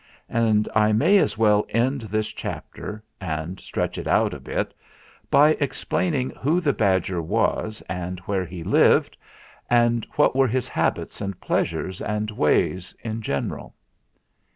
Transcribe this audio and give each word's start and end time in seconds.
And 0.29 0.67
I 0.73 0.93
may 0.93 1.19
as 1.19 1.37
well 1.37 1.63
end 1.69 2.01
this 2.01 2.29
chapter, 2.29 3.03
and 3.21 3.59
stretch 3.59 3.99
it 3.99 4.07
out 4.07 4.33
a 4.33 4.37
little, 4.39 4.73
by 5.29 5.49
explaining 5.59 6.31
who 6.39 6.59
the 6.59 6.73
badger 6.73 7.21
was, 7.21 7.83
and 7.87 8.19
where 8.21 8.43
he 8.47 8.63
lived, 8.63 9.15
and 9.69 10.03
what 10.15 10.35
were 10.35 10.47
his 10.47 10.67
habits 10.67 11.21
and 11.21 11.39
pleasures 11.39 12.01
and 12.01 12.31
ways 12.31 12.95
in 13.01 13.21
gen 13.21 13.49
eral. 13.51 13.73